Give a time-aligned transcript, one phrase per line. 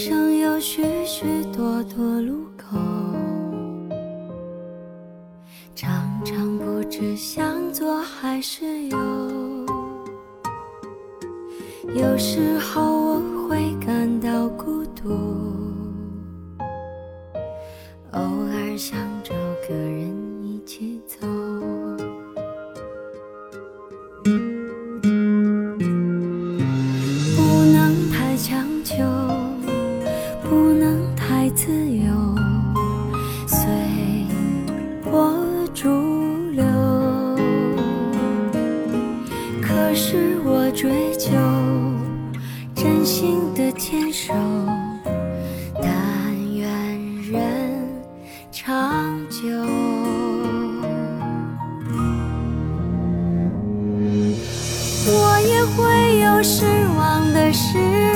[0.00, 2.78] 生有许许多多路口
[5.74, 8.96] 常常不知向左还是右
[11.96, 15.47] 有时候我会感到孤独
[56.48, 56.64] 失
[56.96, 58.07] 望的时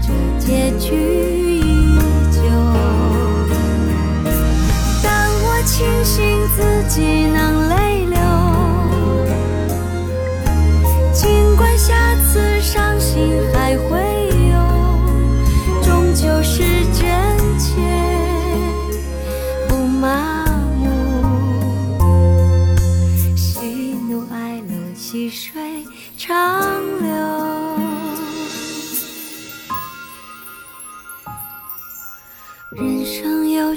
[0.00, 1.37] 这结局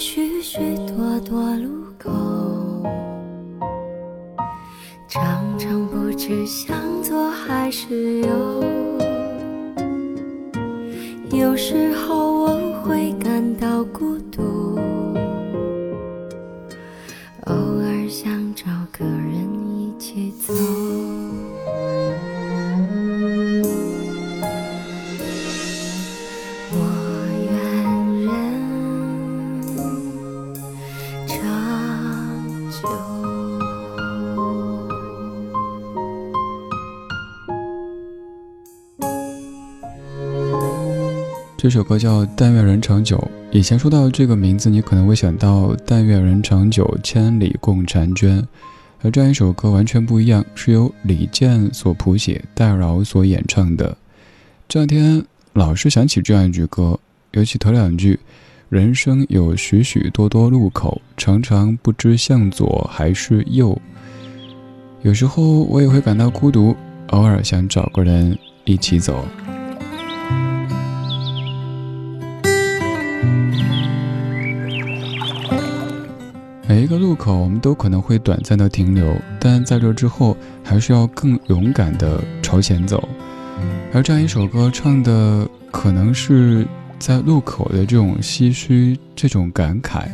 [0.03, 0.57] 许许
[0.87, 2.09] 多多路口
[5.07, 8.63] 常常不知向左还是右
[11.31, 14.75] 有时候我会感到孤独
[41.61, 43.15] 这首歌叫《但愿人长久》。
[43.51, 48.41] 以前说到这个名字，你可能会想到《但愿人长久，千里共婵娟》，
[49.03, 53.95] 而这样一首歌完全不一样，是由李健所谱写，戴娆所演唱的。
[54.67, 55.23] 这两天
[55.53, 56.99] 老是想起这样一句歌，
[57.33, 58.19] 尤其头两句
[58.69, 63.79] ：“人生有许许多多路口，常常不知向左还是右。
[65.03, 66.75] 有时候我也会感到孤独，
[67.09, 68.35] 偶尔想找个人
[68.65, 69.23] 一起走。
[76.71, 83.09] 每一个路口，我们都可能会短暂的停留，但在这之后，还是要更勇敢的朝前走。
[83.93, 86.65] 而这样一首歌唱的，可能是
[86.97, 90.05] 在路口的这种唏嘘、这种感慨，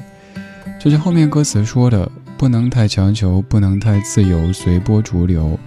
[0.79, 5.59] 就像后面歌词说的：“不能太强求，不能太自由，随波逐流。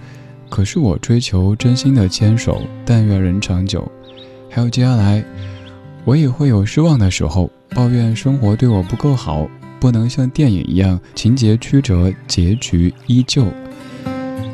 [0.49, 3.89] 可是我追求真心的牵手，但愿人长久。”
[4.51, 5.23] 还有接下来，
[6.03, 9.47] 我也会有失望的时候，抱怨生活对我不够好。
[9.81, 13.47] 不能像电影一样情节曲折，结局依旧。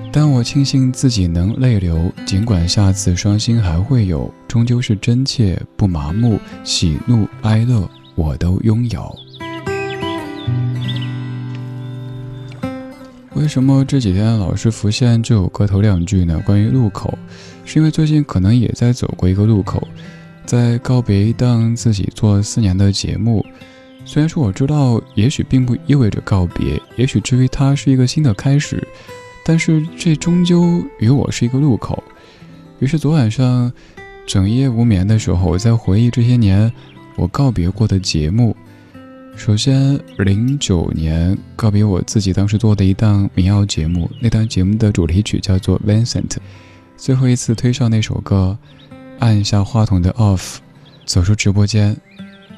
[0.09, 9.13] 但我庆幸自己能泪流，尽管下次伤心还会有，终究是真切不麻木，喜怒哀乐我都拥有。
[13.33, 16.41] 为什么这几天老是浮现这首歌头两句呢？
[16.45, 17.15] 关于路口，
[17.65, 19.85] 是因为最近可能也在走过一个路口，
[20.45, 23.45] 在告别一档自己做四年的节目。
[24.09, 28.81] 虽然说我知道，也许并不意味着告别，也许至于它是一个新的开始，
[29.45, 32.01] 但是这终究与我是一个路口。
[32.79, 33.69] 于是昨晚上
[34.25, 36.71] 整夜无眠的时候，我在回忆这些年
[37.17, 38.55] 我告别过的节目。
[39.35, 46.27] 首先，零九年告别我自己当时做的一档民谣节目，那档节目的主题曲叫做《Vincent》，
[46.95, 48.57] 最后一次推上那首歌，
[49.19, 50.55] 按下话筒的 Off，
[51.05, 51.95] 走出直播间。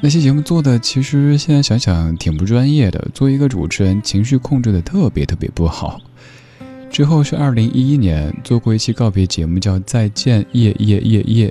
[0.01, 3.09] 那些节目做的，其实现在想想挺不专业的。
[3.13, 5.99] 作为一个主持人，情绪控制的特别特别不好。
[6.89, 11.47] 之后是二零一一年做过一期告别节目，叫《再见夜夜夜夜》，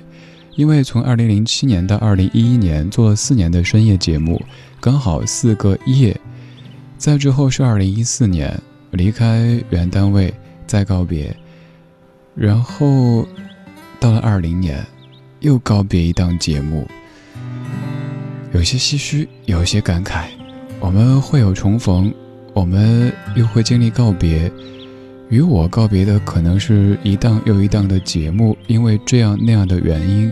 [0.56, 4.40] 因为从二零零七年到二零一一年做了四年的深夜节目，
[4.80, 6.18] 刚好四个夜。
[6.96, 8.58] 再之后是二零一四年
[8.92, 10.32] 离开原单位
[10.66, 11.36] 再告别，
[12.34, 13.28] 然后
[14.00, 14.84] 到了二零年
[15.40, 16.88] 又告别一档节目。
[18.52, 20.28] 有些唏嘘，有些感慨，
[20.80, 22.12] 我们会有重逢，
[22.54, 24.50] 我们又会经历告别。
[25.28, 30.30] 与我告别的可能是一档又一档的节目，因为这样那样的原因；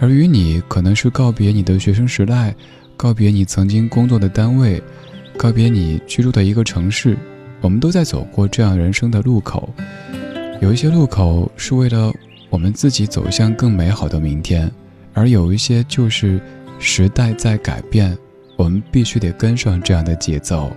[0.00, 2.54] 而与你，可能是告别你的学生时代，
[2.96, 4.82] 告别你曾经工作的单位，
[5.36, 7.14] 告别你居住的一个城市。
[7.60, 9.68] 我们都在走过这样人生的路口，
[10.62, 12.10] 有一些路口是为了
[12.48, 14.72] 我们自己走向更美好的明天，
[15.12, 16.40] 而有一些就是。
[16.86, 18.16] 时代在改变，
[18.56, 20.70] 我们必须得跟上这样的节奏。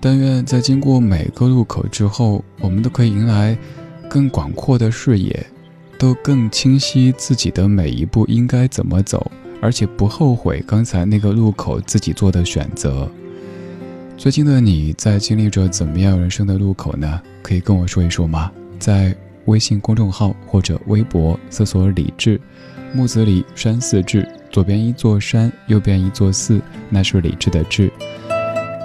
[0.00, 3.56] 但愿在经过每个路口之后，我们都可以迎来
[4.08, 5.46] 更广阔的视野，
[5.96, 9.30] 都更清晰自己的每一步应该怎么走，
[9.62, 13.08] 而且不后悔刚才那个路口自己做的选择。
[14.16, 17.22] 最近的你在经历着怎么样人生的路口呢？
[17.42, 18.50] 可以跟我说一说吗？
[18.80, 19.16] 在。
[19.46, 22.40] 微信公众号或者微博搜索“李志”，
[22.94, 27.90] 木子李山寺志，左边一座山，右边一座寺，那是李志的志。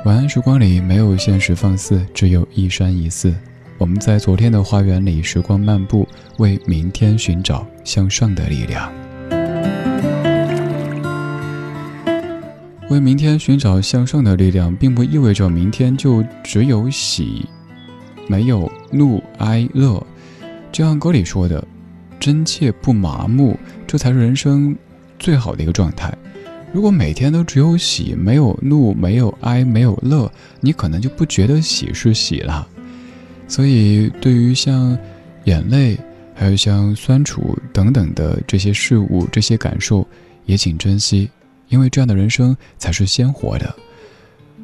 [0.06, 3.34] 晚安时光里没有现实放肆，只有一山一寺。
[3.78, 6.08] 我们在昨天的花园里时光漫步，
[6.38, 8.92] 为明天寻找向上的力量。
[12.90, 17.46] 为明天寻找向上的力量，并不意味着明天就只有喜，
[18.28, 20.06] 没有怒哀乐。
[20.76, 21.66] 就像歌里说的，
[22.20, 24.76] 真切不麻木，这才是人生
[25.18, 26.14] 最好的一个状态。
[26.74, 30.30] 如果每天都只有喜，没有怒，没有哀，没有乐，
[30.60, 32.68] 你可能就不觉得喜是喜了。
[33.48, 34.98] 所以，对于像
[35.46, 35.98] 眼泪，
[36.34, 40.06] 还有像酸楚等等的这些事物、这些感受，
[40.46, 41.30] 也请珍惜，
[41.70, 43.74] 因为这样的人生才是鲜活的。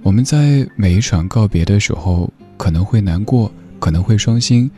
[0.04, 3.50] 我们在每一场告别的时候，可能会难过，
[3.80, 4.70] 可能会伤心。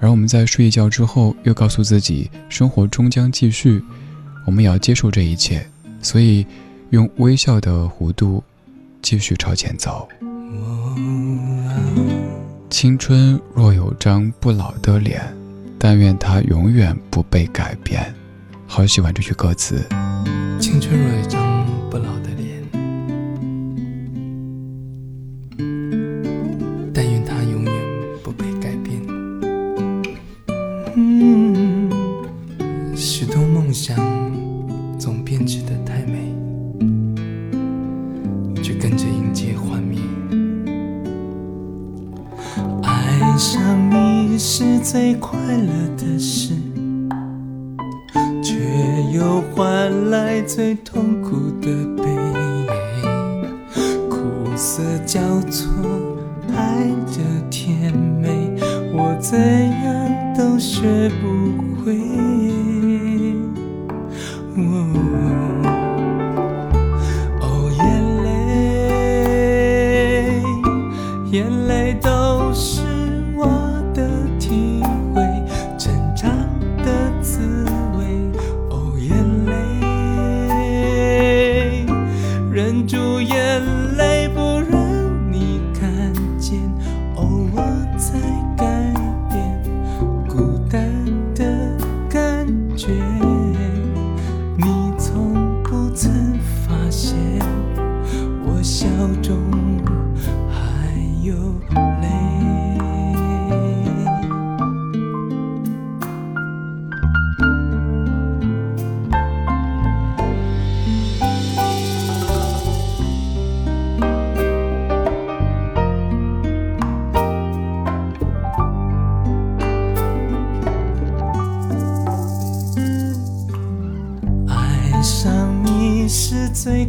[0.00, 3.82] 而我们在睡一觉之后，又告诉自己，生活终将继续，
[4.44, 5.66] 我们也要接受这一切，
[6.02, 6.46] 所以
[6.90, 8.42] 用微笑的弧度
[9.00, 10.08] 继续朝前走。
[12.68, 15.22] 青春若有张不老的脸，
[15.78, 18.14] 但愿它永远不被改变。
[18.66, 19.82] 好喜欢这句歌词。
[20.60, 21.55] 青春若有张。
[64.56, 64.95] Whoa.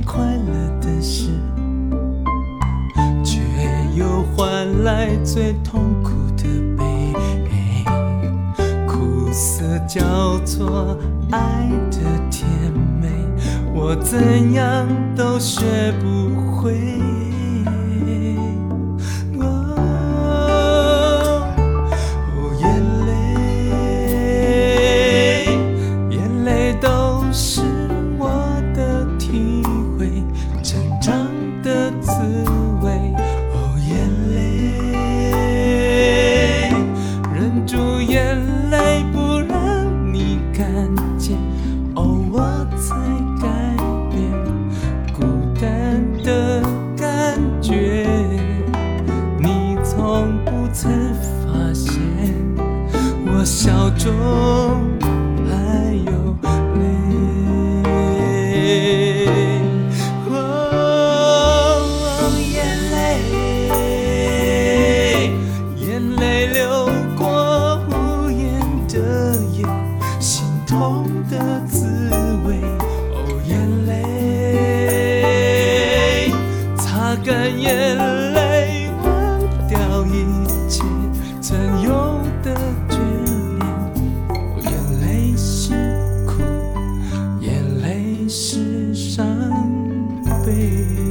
[0.07, 1.29] 快乐的事，
[3.25, 3.41] 却
[3.93, 6.45] 又换来最痛苦的
[6.77, 7.13] 悲，
[8.87, 10.97] 苦涩交错，
[11.29, 11.97] 爱的
[12.31, 12.47] 甜
[13.01, 13.09] 美，
[13.75, 17.16] 我怎样都学不会。
[90.47, 91.06] 悲。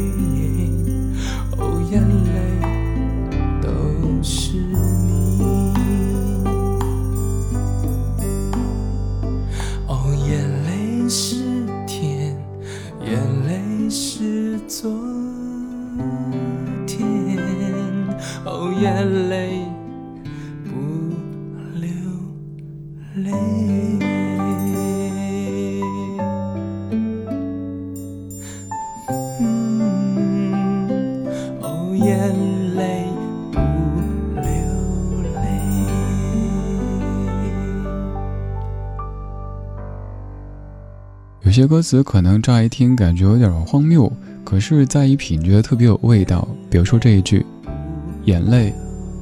[41.56, 44.12] 些歌词可能乍一听感觉有点荒谬，
[44.44, 46.46] 可是再一品觉得特别有味道。
[46.68, 47.46] 比如说这一句
[48.26, 48.74] “眼泪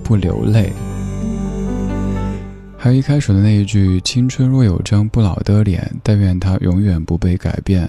[0.02, 0.72] 不流泪”，
[2.76, 7.88] 还有一开始的那一句“青春若有张不老的脸，但愿它永远不被改变”。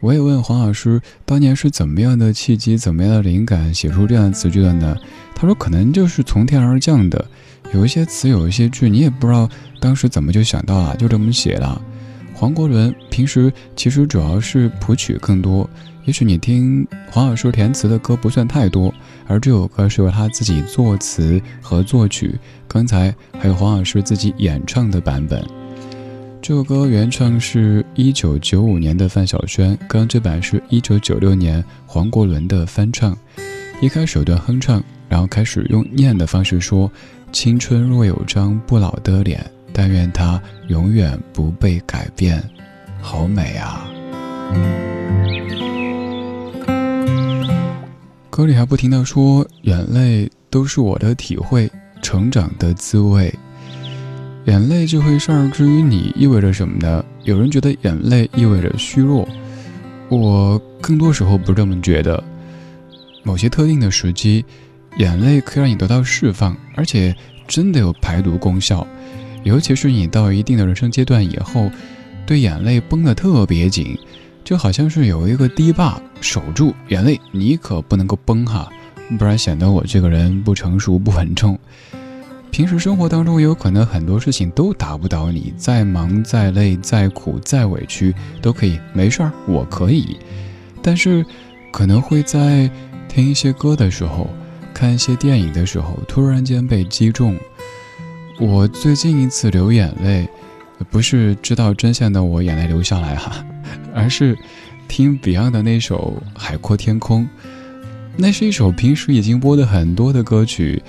[0.00, 4.94] 我也问黄老师，当年是怎么样的契机、怎么样的灵感写出这样的词句的呢？
[5.34, 7.24] 他说，可能就是从天而降的，
[7.72, 9.48] 有一些词，有一些句，你也不知道
[9.80, 11.80] 当时怎么就想到了，就这么写了。
[12.38, 15.68] 黄国伦平时其实主要是谱曲更多，
[16.04, 18.94] 也许你听黄老师填词的歌不算太多，
[19.26, 25.44] 而这首歌是由他自己作词和作曲，刚才还有黄老师自己演唱的版本。
[26.40, 33.18] 这首歌原唱是一九九五年的范晓萱，刚这版是一九九六年黄国伦的翻唱。
[33.82, 36.88] 一开始有段哼唱，然后开始用念的方式说
[37.32, 42.42] ：“青春若有张不老的脸。”但愿它永远不被改变，
[43.00, 43.88] 好美啊！
[48.30, 51.70] 歌里还不停的说，眼泪都是我的体会，
[52.00, 53.34] 成长的滋味。
[54.46, 57.04] 眼泪这回事儿，至于你意味着什么呢？
[57.24, 59.28] 有人觉得眼泪意味着虚弱，
[60.08, 62.22] 我更多时候不这么觉得。
[63.24, 64.44] 某些特定的时机，
[64.96, 67.14] 眼泪可以让你得到释放，而且
[67.46, 68.86] 真的有排毒功效。
[69.44, 71.70] 尤其是你到一定的人生阶段以后，
[72.26, 73.98] 对眼泪绷得特别紧，
[74.44, 78.68] 就好像是有一个堤坝守住眼泪，你可不能够崩哈，
[79.18, 81.58] 不然显得我这个人不成熟不稳重。
[82.50, 90.16] 平时生活当中有可能很多事情都打不倒你，再忙再累再苦再委屈都可以，没事儿，我可以。
[90.82, 91.24] 但是
[91.70, 92.70] 可能会在
[93.06, 94.30] 听一些歌的时候，
[94.72, 97.36] 看一些电影的时候，突然间被击中。
[98.40, 100.28] 我最近一次流眼泪，
[100.90, 103.44] 不是知道真相的我眼泪流下来哈，
[103.92, 104.38] 而是
[104.86, 107.24] 听 Beyond 的那首《海阔天空》。
[108.16, 110.80] 那是一首平时已经播的很多的歌曲。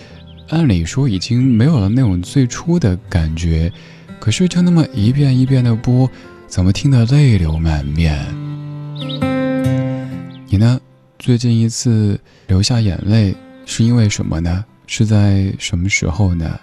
[0.49, 3.71] 按理说已经没有了那种最初的感觉，
[4.19, 6.09] 可是就那么一遍一遍的播，
[6.47, 8.19] 怎么听得泪流满面？
[10.47, 10.79] 你呢？
[11.17, 14.63] 最近一次流下眼泪是因为什么呢？
[14.85, 16.59] 是在什么时候呢？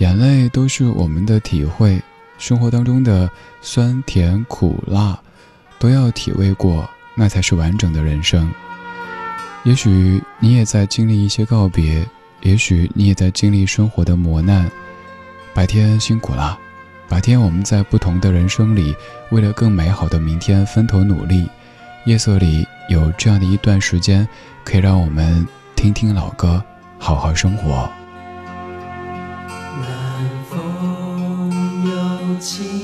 [0.00, 2.00] 眼泪都是我们的体会，
[2.38, 3.30] 生活当中的
[3.60, 5.18] 酸甜苦辣
[5.78, 8.50] 都要体味过，那才是完整的人生。
[9.62, 12.04] 也许你也在经历一些告别。
[12.40, 14.72] 也许你也在经历生活的磨难，
[15.52, 16.58] 白天辛苦了，
[17.06, 18.96] 白天我们在不同的人生里，
[19.30, 21.46] 为了更美好的明天分头努力。
[22.06, 24.26] 夜色里有这样的一段时间，
[24.64, 26.64] 可以让我们听听老歌，
[26.98, 27.99] 好好生活。
[32.40, 32.79] 情。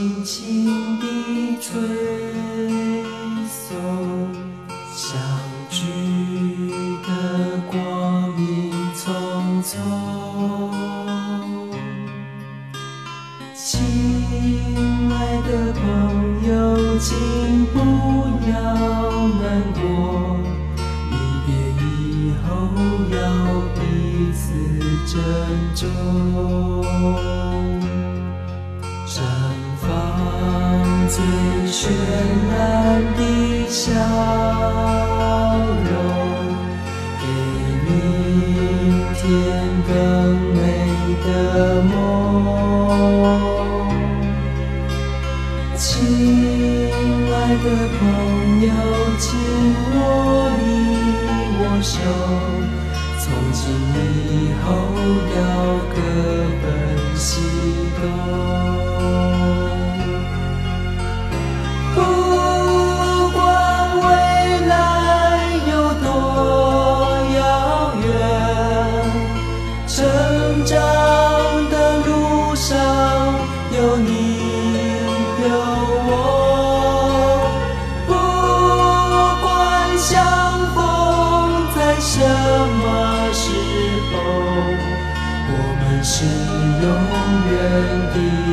[87.47, 88.46] 原地。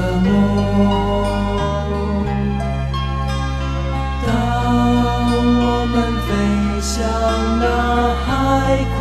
[0.00, 0.26] 的梦，
[4.26, 4.28] 当
[5.60, 5.94] 我们
[6.26, 6.28] 飞
[6.80, 6.88] 向
[7.60, 7.64] 那
[8.24, 8.28] 海
[8.96, 8.98] 阔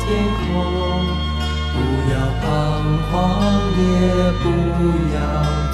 [0.00, 0.08] 天
[0.40, 0.48] 空，
[1.72, 1.76] 不
[2.10, 2.44] 要彷
[3.06, 3.14] 徨，
[3.78, 3.82] 也
[4.42, 4.44] 不
[5.14, 5.16] 要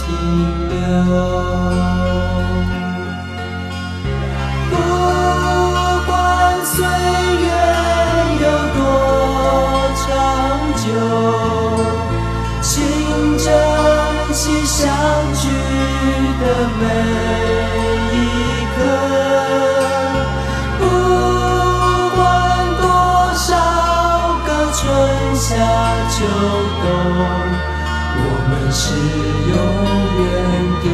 [0.03, 0.05] 停
[0.69, 0.77] 留，
[4.71, 4.75] 不
[6.07, 6.15] 管。
[16.79, 16.85] 每
[18.13, 18.15] 一
[18.75, 18.79] 刻
[20.79, 20.83] 不
[22.15, 22.19] 管
[22.81, 22.85] 多
[23.35, 23.49] 少
[24.47, 24.83] 个春
[25.35, 25.47] 夏
[26.11, 26.15] 秋
[26.83, 26.85] 冬
[28.19, 28.85] 我们是
[29.49, 29.55] 永
[30.21, 30.25] 远
[30.83, 30.87] 的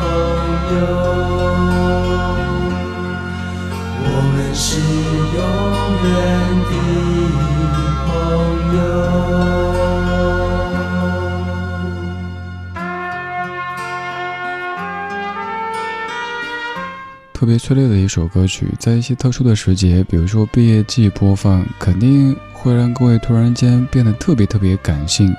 [0.00, 0.02] 朋
[0.74, 0.76] 友
[4.04, 4.66] 我们是
[5.36, 5.38] 永
[6.02, 6.08] 远
[6.68, 6.72] 的
[8.06, 8.08] 朋
[8.76, 9.67] 友。
[17.38, 25.32] 特别催泪的一首歌曲，在一些特殊的时节，比如说毕业季播放，肯定会让各位突然间变得特别特别感性。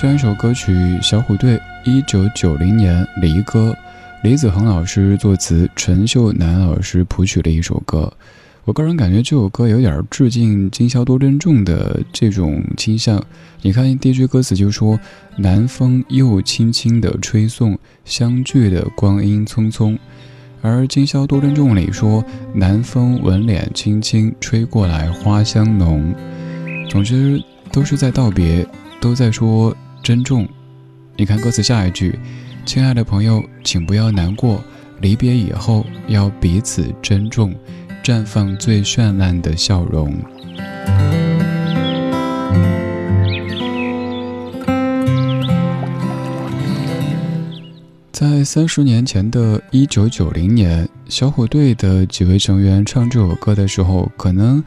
[0.00, 0.72] 这样一首歌曲
[1.02, 3.76] 《小虎队》，一九九零年离歌，
[4.22, 8.10] 李子恒老师作词，陈秀楠老师谱曲的一首歌。
[8.64, 13.22] 我个人感觉这首歌有点致敬今宵多珍重的这种倾向。
[13.60, 14.98] 你看第一句歌词就说
[15.36, 19.98] ：“南风又轻轻地吹送，相聚的光阴匆匆。”
[20.62, 26.14] 而今宵多珍重里说：“南风吻脸轻轻吹过来，花香浓。”
[26.88, 28.66] 总之都是在道别，
[29.00, 30.48] 都在说珍重。
[31.16, 32.18] 你看歌词下一句
[32.64, 34.62] ：“亲爱的朋友，请不要难过，
[35.00, 37.52] 离别以后要彼此珍重。”
[38.02, 40.12] 绽放最绚烂的笑容。
[48.22, 54.62] 在三十年前的一九九零年，小虎队的几位成员唱这首歌的时候，可能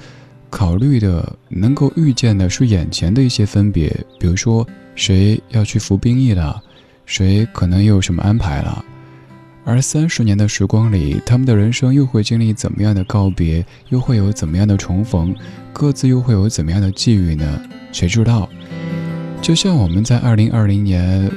[0.50, 3.88] 考虑的、能够预见的是眼前的一些分别，
[4.20, 6.62] 比如说谁要去服兵役了，
[7.06, 8.84] 谁可能又有什么安排了。
[9.64, 13.66] 而三十年的时光里，他们的人生又会经历怎么样的告别？
[13.88, 15.34] 又会有怎么样的重逢？
[15.72, 17.62] 各自又会有怎么样的际遇呢？
[17.94, 18.50] 谁知道？
[19.42, 21.32] 就像我们在二零二零年，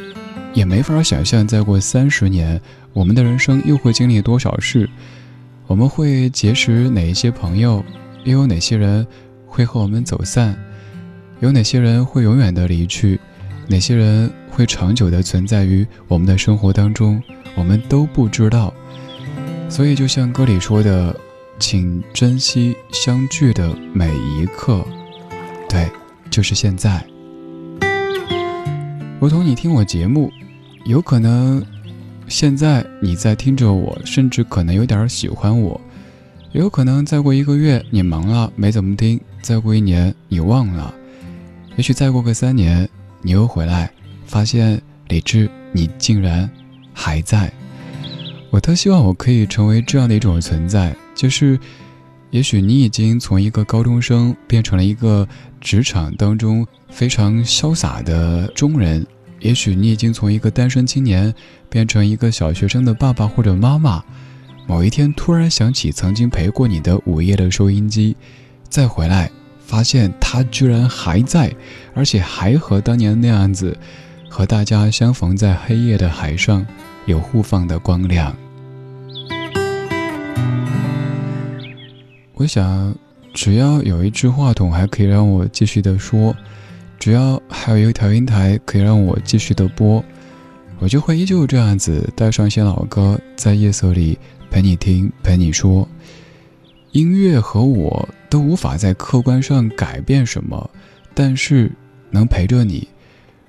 [0.54, 2.60] 也没法想象再过三十年，
[2.92, 4.88] 我们的人生又会经历多少事？
[5.66, 7.84] 我们会结识哪一些朋友？
[8.24, 9.06] 又有哪些人
[9.46, 10.56] 会和我们走散？
[11.40, 13.20] 有哪些人会永远的离去？
[13.68, 17.22] 哪些人会长久的存在于我们的生活当中？
[17.54, 18.72] 我们都不知道，
[19.68, 21.14] 所以就像歌里说的，
[21.58, 24.84] 请珍惜相聚的每一刻。
[25.68, 25.88] 对，
[26.30, 27.04] 就是现在。
[29.20, 30.30] 如同你听我节目，
[30.84, 31.60] 有可能
[32.28, 35.80] 现在你在听着我，甚至可能有点喜欢我；
[36.52, 40.94] 也有可能再过一个月你忙了没怎么听，再过一年你忘了；
[41.76, 42.88] 也许再过个三年
[43.20, 43.90] 你又回来，
[44.24, 46.48] 发现李智你竟然。
[47.00, 47.52] 还在，
[48.50, 51.56] 我特希望我可以成为这样的一种存在，就是，
[52.30, 55.26] 也许你已经从一个高中生变成了一个
[55.60, 59.06] 职场当中非常潇洒的中人，
[59.40, 61.34] 也许你已经从一个单身青年
[61.68, 64.04] 变成一个小学生的爸爸或者妈妈，
[64.66, 68.16] 某一天突然想起曾经陪过你的午夜的收音机，
[68.68, 71.54] 再回来发现他居然还在，
[71.94, 73.76] 而且还和当年那样子，
[74.28, 76.66] 和大家相逢在黑夜的海上。
[77.06, 78.36] 有互放的光亮。
[82.38, 82.94] 我想，
[83.34, 86.32] 只要有一支话筒还可以让我继续的说，
[86.96, 90.02] 只要还有一个调音台可以让我继续的播，
[90.78, 94.16] 我就会依旧这样子带上一些老歌，在夜色里
[94.52, 95.86] 陪你听，陪你说。
[96.92, 100.70] 音乐和我都无法在客观上改变什么，
[101.14, 101.72] 但是
[102.08, 102.86] 能陪着你，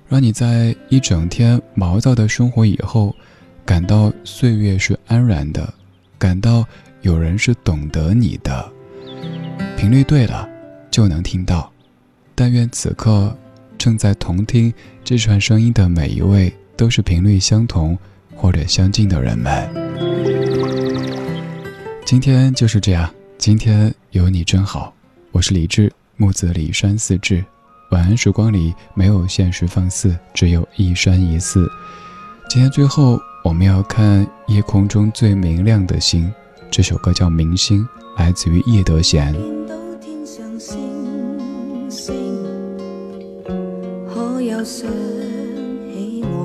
[0.08, 3.14] 让你在一整天毛躁的生活以后。
[3.64, 5.72] 感到岁月是安然的，
[6.18, 6.64] 感到
[7.02, 8.68] 有人是懂得你的，
[9.80, 10.46] 频率对了
[10.90, 11.72] 就能听到。
[12.34, 13.34] 但愿此刻
[13.78, 14.70] 正在同听
[15.02, 17.98] 这串声音的每一位，都是频率相同
[18.36, 19.66] 或者相近的人们。
[22.04, 24.92] 今天就是这样，今天有你真好。
[25.32, 27.42] 我是李志，木子李山四志。
[27.90, 31.66] 晚安时光里没有现实放肆，只有一山一寺。
[32.50, 33.18] 今天最后。
[33.42, 36.30] 我们要看夜空中最明亮的星，
[36.70, 37.82] 这首歌叫《明星》，
[38.20, 39.32] 来自于叶德娴。
[44.06, 44.84] 可有想
[45.90, 46.36] 起我？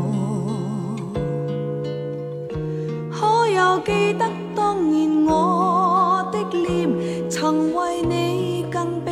[3.12, 6.90] 可有记得当年我的脸，
[7.30, 9.12] 曾为你更比